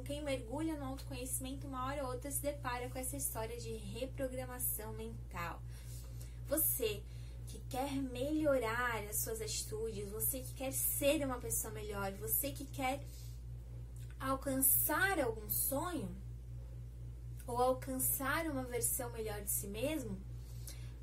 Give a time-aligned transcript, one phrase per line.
[0.00, 3.76] Então, quem mergulha no autoconhecimento, uma hora ou outra se depara com essa história de
[3.76, 5.60] reprogramação mental.
[6.48, 7.02] Você
[7.46, 12.64] que quer melhorar as suas atitudes, você que quer ser uma pessoa melhor, você que
[12.64, 13.00] quer
[14.18, 16.08] alcançar algum sonho
[17.46, 20.18] ou alcançar uma versão melhor de si mesmo,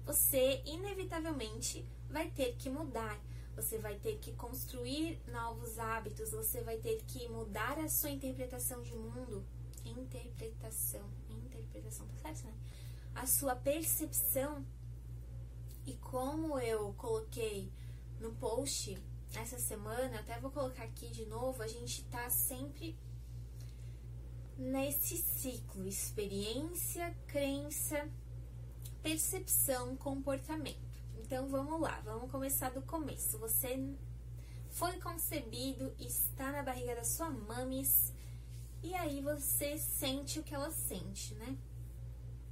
[0.06, 3.20] você inevitavelmente vai ter que mudar.
[3.58, 8.84] Você vai ter que construir novos hábitos, você vai ter que mudar a sua interpretação
[8.84, 9.44] de mundo.
[9.84, 12.54] Interpretação, interpretação, tá certo, né?
[13.16, 14.64] A sua percepção.
[15.88, 17.72] E como eu coloquei
[18.20, 18.96] no post
[19.34, 22.96] essa semana, até vou colocar aqui de novo, a gente tá sempre
[24.56, 28.08] nesse ciclo: experiência, crença,
[29.02, 30.87] percepção, comportamento.
[31.22, 33.38] Então vamos lá, vamos começar do começo.
[33.40, 33.96] Você
[34.70, 38.14] foi concebido, está na barriga da sua mames,
[38.84, 41.58] e aí você sente o que ela sente, né?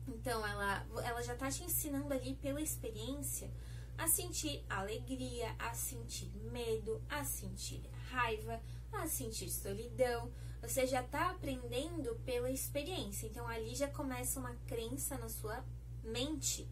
[0.07, 3.49] Então ela, ela já tá te ensinando ali pela experiência
[3.97, 10.31] a sentir alegria, a sentir medo, a sentir raiva, a sentir solidão.
[10.61, 13.27] Você já está aprendendo pela experiência.
[13.27, 15.63] Então ali já começa uma crença na sua
[16.03, 16.67] mente.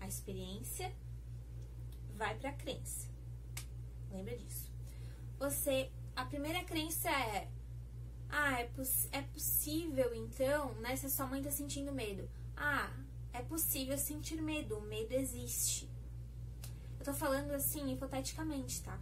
[0.00, 0.94] A experiência
[2.16, 3.08] vai para a crença.
[4.10, 4.70] Lembra disso.
[5.38, 7.48] Você, a primeira crença é:
[8.28, 10.96] ah, é, poss é possível então, né?
[10.96, 12.28] Se a sua mãe está sentindo medo.
[12.56, 12.92] Ah,
[13.32, 14.76] é possível sentir medo.
[14.78, 15.88] O medo existe.
[16.98, 18.98] Eu tô falando assim hipoteticamente, tá?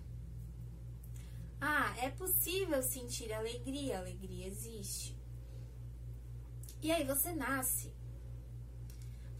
[1.60, 5.16] Ah, é possível sentir alegria, alegria existe.
[6.83, 7.92] E aí você nasce.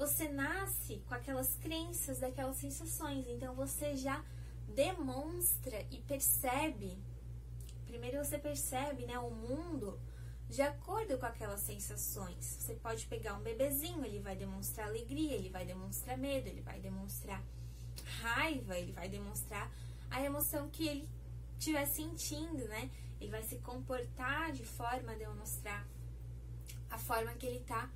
[0.03, 4.20] Você nasce com aquelas crenças, daquelas sensações, então você já
[4.75, 6.98] demonstra e percebe.
[7.86, 10.00] Primeiro você percebe, né, o mundo
[10.48, 12.44] de acordo com aquelas sensações.
[12.44, 16.81] Você pode pegar um bebezinho, ele vai demonstrar alegria, ele vai demonstrar medo, ele vai
[16.81, 17.41] demonstrar
[18.22, 19.71] raiva, ele vai demonstrar
[20.10, 21.09] a emoção que ele
[21.56, 22.91] estiver sentindo, né?
[23.21, 25.87] Ele vai se comportar de forma a demonstrar
[26.91, 27.88] a forma que ele está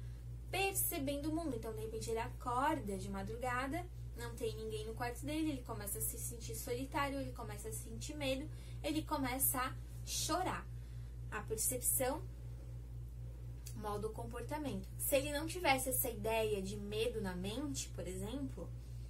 [0.50, 1.56] percebendo o mundo.
[1.56, 3.86] Então, de repente, ele acorda de madrugada,
[4.16, 7.72] não tem ninguém no quarto dele, ele começa a se sentir solitário, ele começa a
[7.72, 8.48] sentir medo,
[8.82, 9.74] ele começa a
[10.04, 10.66] chorar.
[11.30, 12.22] A percepção
[13.76, 14.88] modo comportamento.
[14.98, 18.68] Se ele não tivesse essa ideia de medo na mente, por exemplo,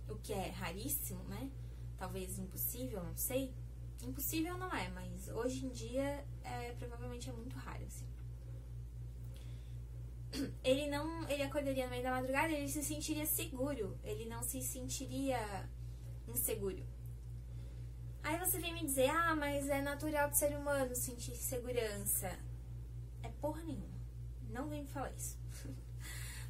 [0.09, 1.51] o que é raríssimo, né?
[1.97, 3.55] Talvez impossível, não sei.
[4.03, 8.05] Impossível não é, mas hoje em dia é, provavelmente é muito raro, assim.
[10.63, 11.29] Ele não.
[11.29, 13.99] Ele acordaria no meio da madrugada, ele se sentiria seguro.
[14.05, 15.39] Ele não se sentiria
[16.29, 16.85] inseguro.
[18.23, 22.37] Aí você vem me dizer, ah, mas é natural do ser humano sentir segurança.
[23.23, 24.01] É porra nenhuma.
[24.51, 25.39] Não vem me falar isso.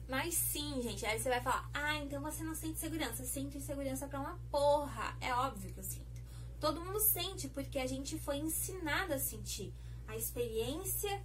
[0.09, 4.06] Mas sim, gente, aí você vai falar: "Ah, então você não sente segurança, sente segurança
[4.06, 5.16] para uma porra".
[5.20, 6.22] É óbvio que eu sinto.
[6.60, 9.75] Todo mundo sente porque a gente foi ensinado a sentir.
[10.06, 11.20] A experiência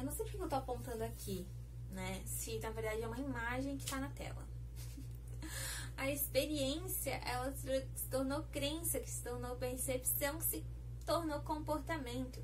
[0.00, 1.46] Eu não sei porque eu tô apontando aqui,
[1.90, 2.22] né?
[2.24, 4.42] Se na verdade é uma imagem que tá na tela.
[5.94, 10.64] a experiência, ela se tornou crença, que se tornou percepção, que se
[11.04, 12.42] tornou comportamento.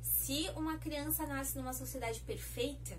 [0.00, 2.96] Se uma criança nasce numa sociedade perfeita,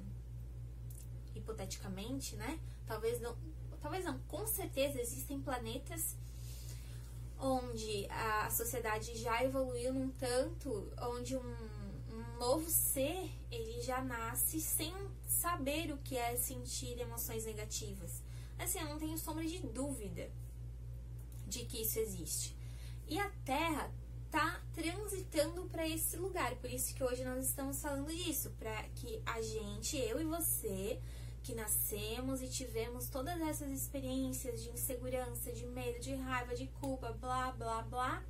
[1.33, 2.59] hipoteticamente, né?
[2.85, 3.33] Talvez não,
[3.81, 6.17] talvez não, com certeza existem planetas
[7.39, 11.55] onde a sociedade já evoluiu num tanto, onde um,
[12.33, 14.93] um novo ser ele já nasce sem
[15.27, 18.21] saber o que é sentir emoções negativas.
[18.57, 20.29] Assim, eu não tenho sombra de dúvida
[21.47, 22.55] de que isso existe.
[23.07, 23.91] E a Terra
[24.31, 29.21] tá transitando para esse lugar, por isso que hoje nós estamos falando disso, para que
[29.25, 30.99] a gente, eu e você,
[31.43, 37.11] que nascemos e tivemos todas essas experiências de insegurança, de medo, de raiva, de culpa,
[37.11, 38.23] blá, blá, blá,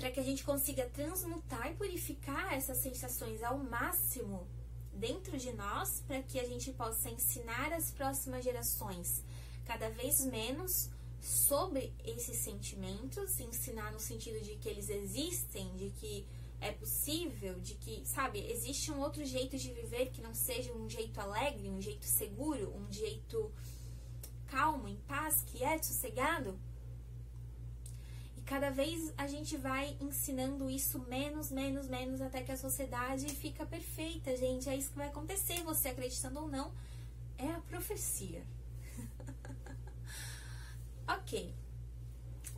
[0.00, 4.48] para que a gente consiga transmutar e purificar essas sensações ao máximo
[4.94, 9.22] dentro de nós, para que a gente possa ensinar as próximas gerações
[9.66, 10.88] cada vez menos
[11.20, 16.26] sobre esses sentimentos, ensinar no sentido de que eles existem, de que
[16.62, 20.88] é possível, de que, sabe, existe um outro jeito de viver que não seja um
[20.88, 23.52] jeito alegre, um jeito seguro, um jeito
[24.46, 26.58] calmo, em paz, que é sossegado.
[28.50, 33.64] Cada vez a gente vai ensinando isso menos, menos, menos, até que a sociedade fica
[33.64, 34.68] perfeita, gente.
[34.68, 36.74] É isso que vai acontecer, você acreditando ou não,
[37.38, 38.44] é a profecia.
[41.06, 41.54] ok.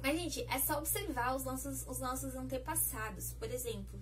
[0.02, 3.34] Mas, gente, é só observar os nossos, os nossos antepassados.
[3.34, 4.00] Por exemplo,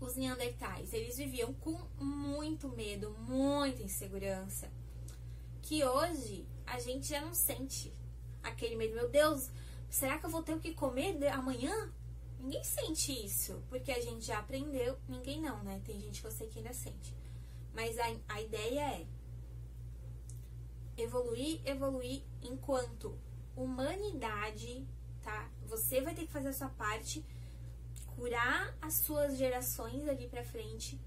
[0.00, 4.68] os neandertais, eles viviam com muito medo, muita insegurança,
[5.62, 7.92] que hoje a gente já não sente
[8.42, 8.96] aquele medo.
[8.96, 9.48] Meu Deus,
[9.88, 11.92] será que eu vou ter o que comer amanhã?
[12.38, 14.98] Ninguém sente isso, porque a gente já aprendeu.
[15.08, 15.80] Ninguém não, né?
[15.84, 17.14] Tem gente que eu sei que ainda sente.
[17.74, 19.06] Mas a, a ideia é
[20.96, 23.18] evoluir, evoluir enquanto
[23.54, 24.86] humanidade,
[25.22, 25.50] tá?
[25.66, 27.24] Você vai ter que fazer a sua parte,
[28.14, 31.00] curar as suas gerações ali pra frente,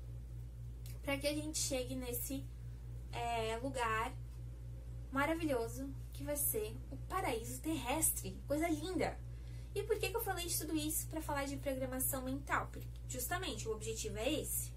[1.02, 2.46] para que a gente chegue nesse
[3.12, 4.14] é, lugar
[5.12, 5.90] maravilhoso
[6.20, 8.38] que vai ser o paraíso terrestre.
[8.46, 9.18] Coisa linda!
[9.74, 12.68] E por que, que eu falei de tudo isso para falar de programação mental?
[12.70, 14.74] Porque justamente o objetivo é esse.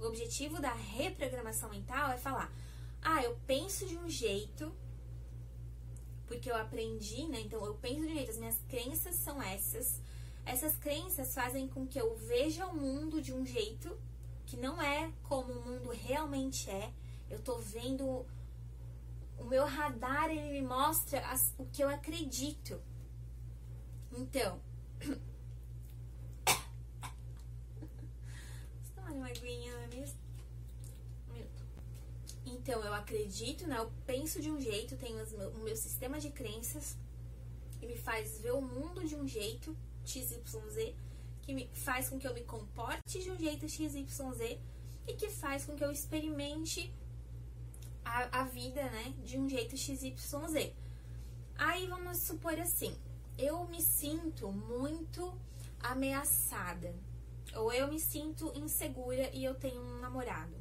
[0.00, 2.52] O objetivo da reprogramação mental é falar:
[3.00, 4.74] ah, eu penso de um jeito
[6.26, 7.40] porque eu aprendi, né?
[7.42, 10.00] Então eu penso de um jeito, as minhas crenças são essas.
[10.44, 13.96] Essas crenças fazem com que eu veja o mundo de um jeito
[14.46, 16.92] que não é como o mundo realmente é.
[17.30, 18.26] Eu tô vendo
[19.62, 22.82] meu radar, ele me mostra as, o que eu acredito.
[24.10, 24.60] Então,
[31.36, 31.46] é?
[32.44, 33.78] Então, eu acredito, né?
[33.78, 36.96] Eu penso de um jeito, tenho o meu sistema de crenças
[37.78, 40.94] que me faz ver o mundo de um jeito, XYZ,
[41.42, 44.58] que me faz com que eu me comporte de um jeito XYZ
[45.06, 46.92] e que faz com que eu experimente
[48.04, 50.72] a, a vida, né, de um jeito XYZ.
[51.56, 52.96] Aí vamos supor assim,
[53.38, 55.32] eu me sinto muito
[55.80, 56.94] ameaçada,
[57.54, 60.54] ou eu me sinto insegura e eu tenho um namorado.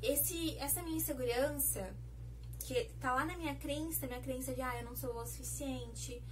[0.00, 1.94] Esse, essa minha insegurança,
[2.60, 6.22] que tá lá na minha crença, minha crença de, ah, eu não sou o suficiente,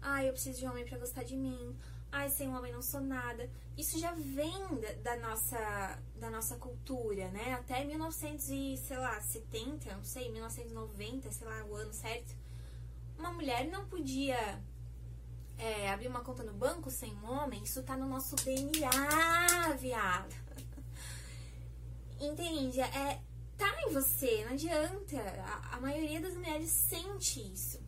[0.00, 1.76] ah, eu preciso de um homem para gostar de mim,
[2.10, 3.48] ai, sem um homem não sou nada.
[3.76, 7.54] Isso já vem da, da, nossa, da nossa cultura, né?
[7.54, 12.34] Até 1970, não sei, 1990, sei lá, o ano certo.
[13.18, 14.58] Uma mulher não podia
[15.58, 17.62] é, abrir uma conta no banco sem um homem.
[17.62, 20.34] Isso tá no nosso DNA, viado.
[22.20, 22.80] Entende?
[22.80, 23.20] É,
[23.56, 25.20] tá em você, não adianta.
[25.20, 27.87] A, a maioria das mulheres sente isso.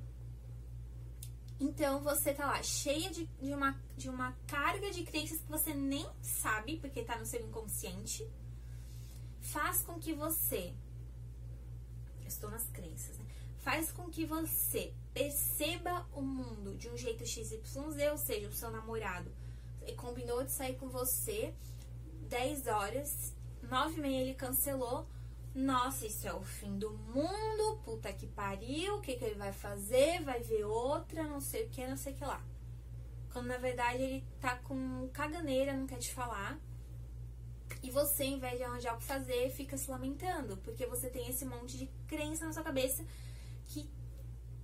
[1.60, 5.74] Então você tá lá cheia de, de, uma, de uma carga de crenças que você
[5.74, 8.26] nem sabe, porque tá no seu inconsciente.
[9.40, 10.72] Faz com que você.
[12.26, 13.26] Estou nas crenças, né?
[13.58, 17.76] Faz com que você perceba o mundo de um jeito XYZ,
[18.10, 19.30] ou seja, o seu namorado
[19.96, 21.54] combinou de sair com você
[22.28, 25.06] 10 horas, 9 e meia ele cancelou
[25.54, 29.52] nossa, isso é o fim do mundo, puta que pariu, o que, que ele vai
[29.52, 30.22] fazer?
[30.22, 32.42] Vai ver outra, não sei o que, não sei o que lá.
[33.32, 36.58] Quando na verdade ele tá com caganeira, não quer te falar.
[37.82, 41.28] E você, em vez de arranjar o que fazer, fica se lamentando, porque você tem
[41.28, 43.04] esse monte de crença na sua cabeça
[43.66, 43.88] que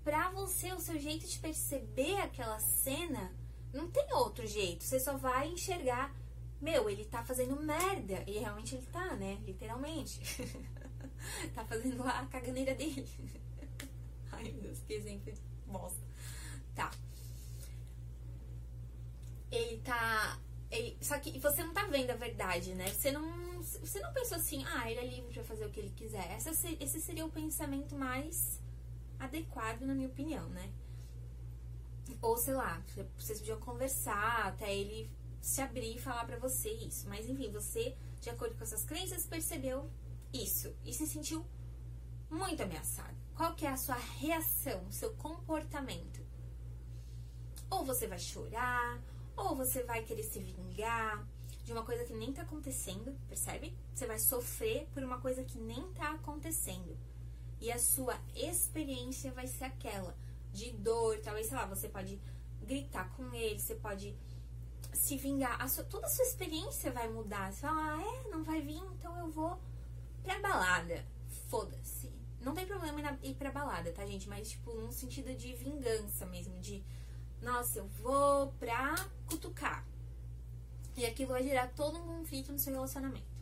[0.05, 3.33] pra você, o seu jeito de perceber aquela cena,
[3.73, 4.85] não tem outro jeito.
[4.85, 6.15] Você só vai enxergar,
[6.61, 8.23] meu, ele tá fazendo merda.
[8.27, 9.38] E realmente ele tá, né?
[9.44, 10.21] Literalmente.
[11.55, 13.06] tá fazendo a caganeira dele.
[14.32, 15.32] Ai, meu Deus, que exemplo
[15.67, 16.00] bosta.
[16.75, 16.90] Tá.
[19.50, 20.38] Ele tá.
[20.70, 22.88] Ele, só que você não tá vendo a verdade, né?
[22.88, 25.92] Você não, você não pensou assim, ah, ele é livre pra fazer o que ele
[25.95, 26.30] quiser.
[26.33, 28.61] Essa, esse seria o pensamento mais
[29.18, 30.71] adequado, na minha opinião, né?
[32.21, 32.83] Ou sei lá,
[33.16, 37.09] vocês podiam conversar até ele se abrir e falar para você isso.
[37.09, 39.88] Mas enfim, você, de acordo com essas crenças, percebeu
[40.43, 41.45] isso e se sentiu
[42.31, 43.16] muito ameaçado.
[43.35, 46.25] Qual que é a sua reação, o seu comportamento?
[47.71, 49.02] Ou você vai chorar,
[49.37, 51.26] ou você vai querer se vingar
[51.64, 53.76] de uma coisa que nem tá acontecendo, percebe?
[53.93, 56.97] Você vai sofrer por uma coisa que nem tá acontecendo.
[57.61, 60.16] E a sua experiência vai ser aquela
[60.52, 62.21] de dor, talvez, sei lá, você pode
[62.62, 64.16] gritar com ele, você pode
[64.93, 65.61] se vingar.
[65.61, 67.52] A sua, toda a sua experiência vai mudar.
[67.52, 69.61] Você fala, ah, é, não vai vir, então eu vou
[70.26, 71.06] pra balada,
[71.49, 72.12] foda-se.
[72.40, 74.28] Não tem problema ir pra balada, tá, gente?
[74.28, 76.85] Mas, tipo, num sentido de vingança mesmo, de
[77.40, 78.95] nossa, eu vou pra
[79.26, 79.87] cutucar.
[80.97, 83.37] E aquilo vai gerar todo um conflito no seu relacionamento.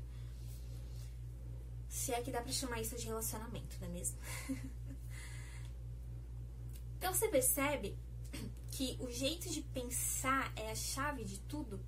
[1.89, 4.19] Se é que dá pra chamar isso de relacionamento, não é mesmo?
[6.99, 7.97] então você percebe
[8.73, 11.81] que o jeito de pensar é a chave de tudo?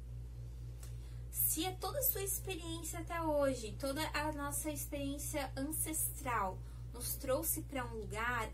[1.80, 6.58] Toda a sua experiência até hoje, toda a nossa experiência ancestral
[6.92, 8.50] nos trouxe para um lugar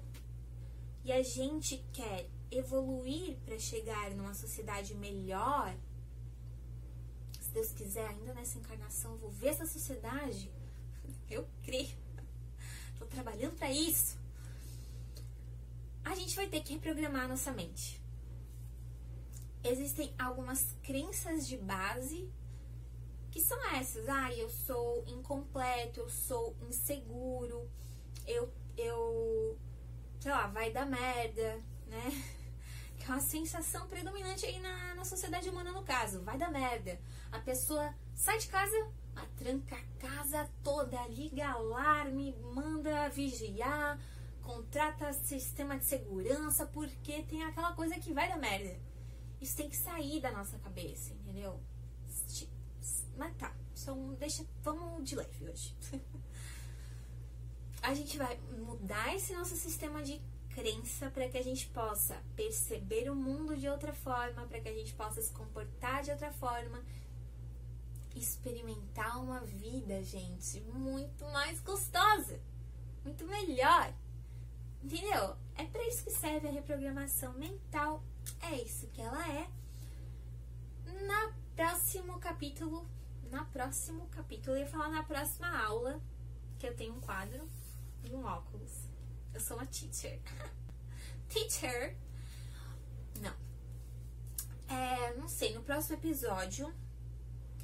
[1.05, 5.75] e a gente quer evoluir para chegar numa sociedade melhor,
[7.41, 10.51] se Deus quiser, ainda nessa encarnação, vou ver essa sociedade.
[11.29, 11.97] Eu creio.
[12.99, 14.17] Tô trabalhando para isso.
[16.05, 18.01] A gente vai ter que reprogramar a nossa mente.
[19.65, 22.31] Existem algumas crenças de base
[23.33, 24.09] que são essas.
[24.09, 27.69] Ah, eu sou incompleto, eu sou inseguro,
[28.27, 29.59] eu, eu
[30.21, 32.05] sei lá, vai dar merda, né?
[32.99, 36.23] Que é uma sensação predominante aí na, na sociedade humana, no caso.
[36.23, 37.01] Vai dar merda.
[37.33, 38.77] A pessoa sai de casa,
[39.17, 43.99] a tranca a casa toda, liga alarme, manda vigiar,
[44.41, 48.79] contrata sistema de segurança, porque tem aquela coisa que vai dar merda.
[49.41, 51.61] Isso tem que sair da nossa cabeça, entendeu?
[53.17, 55.77] Mas tá, então deixa, vamos de leve hoje.
[57.83, 63.11] a gente vai mudar esse nosso sistema de crença para que a gente possa perceber
[63.11, 66.83] o mundo de outra forma, para que a gente possa se comportar de outra forma,
[68.15, 72.41] experimentar uma vida, gente, muito mais gostosa,
[73.05, 73.93] muito melhor.
[74.83, 75.37] Entendeu?
[75.55, 78.03] É para isso que serve a reprogramação mental.
[78.41, 79.49] É isso que ela é.
[81.07, 82.87] Na próximo capítulo,
[83.33, 86.01] na próximo capítulo, eu ia falar na próxima aula,
[86.59, 87.49] que eu tenho um quadro
[88.05, 88.87] e um óculos.
[89.33, 90.21] Eu sou uma teacher.
[91.31, 91.97] teacher.
[93.21, 93.35] Não.
[94.69, 96.73] É, não sei, no próximo episódio.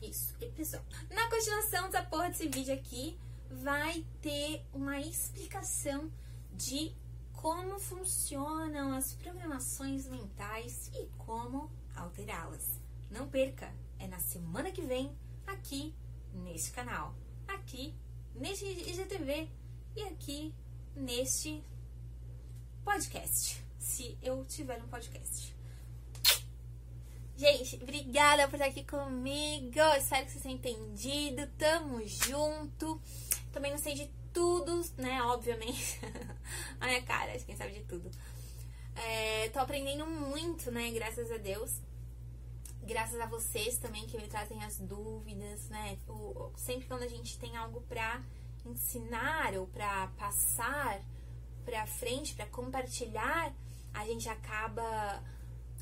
[0.01, 0.87] Isso, episódio.
[1.11, 3.19] Na continuação dessa porra desse vídeo aqui,
[3.51, 6.11] vai ter uma explicação
[6.55, 6.97] de
[7.35, 12.81] como funcionam as programações mentais e como alterá-las.
[13.11, 15.15] Não perca, é na semana que vem,
[15.49, 15.95] aqui
[16.33, 17.15] neste canal,
[17.47, 17.95] aqui
[18.35, 19.49] neste IGTV
[19.97, 20.55] e aqui
[20.95, 21.63] neste
[22.85, 25.57] podcast, se eu tiver um podcast.
[27.37, 29.79] Gente, obrigada por estar aqui comigo.
[29.97, 31.47] Espero que vocês tenham entendido.
[31.57, 33.01] Tamo junto.
[33.53, 35.23] Também não sei de tudo, né?
[35.23, 36.01] Obviamente.
[36.81, 38.11] a minha cara, quem sabe de tudo.
[38.97, 40.91] É, tô aprendendo muito, né?
[40.91, 41.81] Graças a Deus.
[42.83, 45.99] Graças a vocês também que me trazem as dúvidas, né?
[46.09, 48.23] O, sempre quando a gente tem algo pra
[48.65, 51.03] ensinar ou para passar
[51.65, 53.53] para frente, para compartilhar,
[53.93, 55.23] a gente acaba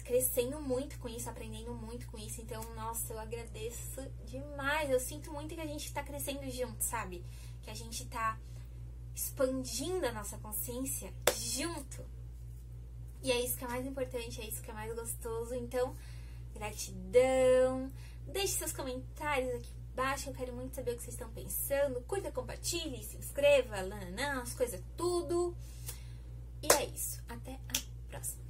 [0.05, 2.41] crescendo muito com isso, aprendendo muito com isso.
[2.41, 4.91] Então, nossa, eu agradeço demais.
[4.91, 7.25] Eu sinto muito que a gente está crescendo junto, sabe?
[7.62, 8.38] Que a gente está
[9.15, 12.05] expandindo a nossa consciência junto.
[13.23, 15.55] E é isso que é mais importante, é isso que é mais gostoso.
[15.55, 15.97] Então,
[16.57, 17.91] gratidão.
[18.27, 20.29] Deixe seus comentários aqui embaixo.
[20.29, 22.01] Eu quero muito saber o que vocês estão pensando.
[22.03, 25.57] Curta, compartilhe, se inscreva, lananã, as coisas tudo.
[26.63, 27.23] E é isso.
[27.29, 28.45] Até a próxima.